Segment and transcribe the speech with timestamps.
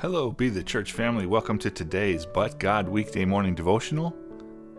[0.00, 1.26] Hello, Be the Church family.
[1.26, 4.14] Welcome to today's But God weekday morning devotional.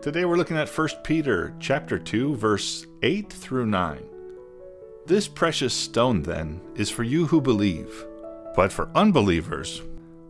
[0.00, 4.02] Today we're looking at 1 Peter chapter 2 verse 8 through 9.
[5.04, 8.06] This precious stone then is for you who believe,
[8.56, 9.82] but for unbelievers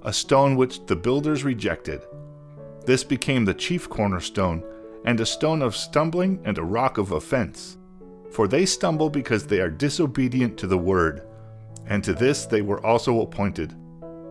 [0.03, 2.03] a stone which the builders rejected.
[2.85, 4.65] This became the chief cornerstone
[5.05, 7.79] and a stone of stumbling and a rock of offense.
[8.33, 11.23] For they stumble because they are disobedient to the word,
[11.87, 13.77] and to this they were also appointed.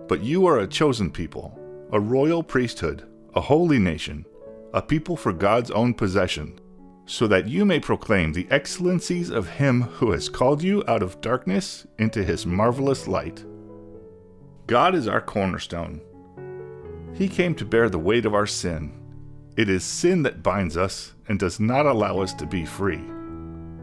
[0.10, 1.56] But you are a chosen people,
[1.92, 4.26] a royal priesthood, a holy nation,
[4.74, 6.60] a people for God's own possession,
[7.06, 11.22] so that you may proclaim the excellencies of Him who has called you out of
[11.22, 13.46] darkness into His marvelous light.
[14.66, 16.02] God is our cornerstone.
[17.14, 19.00] He came to bear the weight of our sin.
[19.58, 23.04] It is sin that binds us and does not allow us to be free.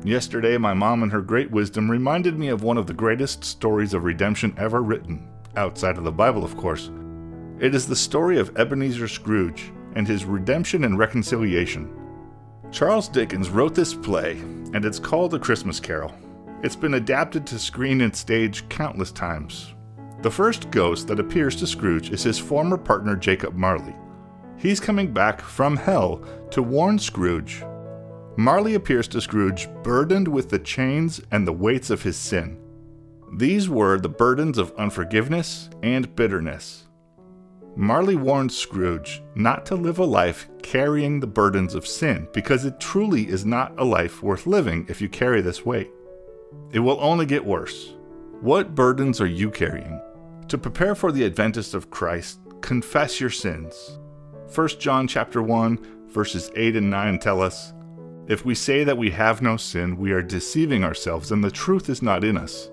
[0.02, 3.94] Yesterday, my mom, in her great wisdom, reminded me of one of the greatest stories
[3.94, 6.90] of redemption ever written outside of the Bible, of course.
[7.58, 11.90] It is the story of Ebenezer Scrooge and his redemption and reconciliation.
[12.70, 14.32] Charles Dickens wrote this play,
[14.74, 16.14] and it's called A Christmas Carol.
[16.62, 19.74] It's been adapted to screen and stage countless times.
[20.22, 23.94] The first ghost that appears to Scrooge is his former partner Jacob Marley.
[24.56, 27.62] He's coming back from hell to warn Scrooge.
[28.36, 32.58] Marley appears to Scrooge burdened with the chains and the weights of his sin.
[33.32, 36.86] These were the burdens of unforgiveness and bitterness.
[37.74, 42.80] Marley warned Scrooge not to live a life carrying the burdens of sin, because it
[42.80, 45.90] truly is not a life worth living if you carry this weight.
[46.72, 47.94] It will only get worse.
[48.40, 50.00] What burdens are you carrying?
[50.48, 53.98] To prepare for the adventist of Christ, confess your sins.
[54.54, 57.74] 1 John chapter 1 verses 8 and 9 tell us,
[58.26, 61.90] if we say that we have no sin, we are deceiving ourselves and the truth
[61.90, 62.70] is not in us.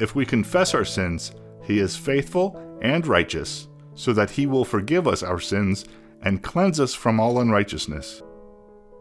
[0.00, 1.32] If we confess our sins,
[1.64, 5.84] he is faithful and righteous, so that he will forgive us our sins
[6.22, 8.22] and cleanse us from all unrighteousness.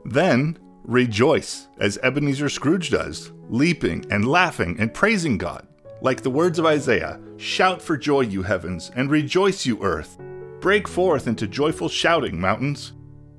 [0.06, 5.68] Then rejoice, as Ebenezer Scrooge does, leaping and laughing and praising God.
[6.02, 10.20] Like the words of Isaiah Shout for joy, you heavens, and rejoice, you earth.
[10.60, 12.94] Break forth into joyful shouting, mountains.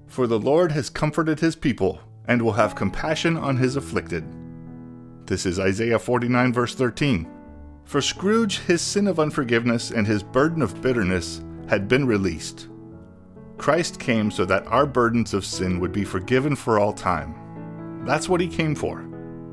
[0.08, 4.24] For the Lord has comforted his people, and will have compassion on his afflicted.
[5.26, 7.28] This is Isaiah 49, verse 13.
[7.84, 12.68] For Scrooge, his sin of unforgiveness and his burden of bitterness had been released.
[13.58, 18.02] Christ came so that our burdens of sin would be forgiven for all time.
[18.04, 19.06] That's what he came for.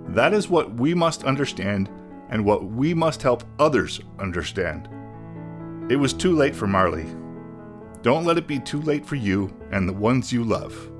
[0.07, 1.89] That is what we must understand
[2.29, 4.89] and what we must help others understand.
[5.91, 7.05] It was too late for Marley.
[8.01, 10.91] Don't let it be too late for you and the ones you love.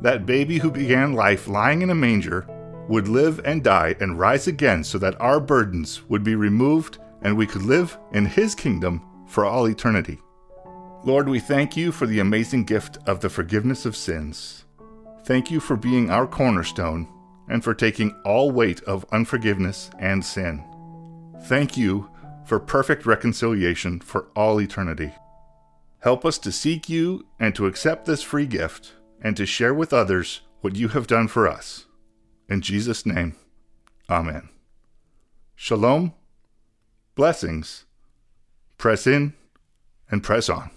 [0.00, 2.46] That baby who began life lying in a manger
[2.88, 7.36] would live and die and rise again so that our burdens would be removed and
[7.36, 10.20] we could live in His kingdom for all eternity.
[11.04, 14.64] Lord, we thank you for the amazing gift of the forgiveness of sins.
[15.24, 17.08] Thank you for being our cornerstone
[17.48, 20.64] and for taking all weight of unforgiveness and sin.
[21.44, 22.10] Thank you
[22.46, 25.12] for perfect reconciliation for all eternity.
[26.00, 29.92] Help us to seek you and to accept this free gift and to share with
[29.92, 31.86] others what you have done for us.
[32.48, 33.36] In Jesus' name,
[34.08, 34.50] Amen.
[35.56, 36.12] Shalom,
[37.14, 37.84] blessings,
[38.76, 39.32] press in,
[40.10, 40.70] and press on.